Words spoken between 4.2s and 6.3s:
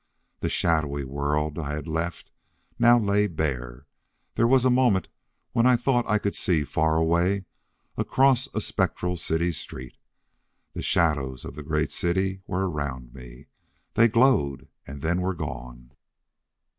There was a moment when I thought I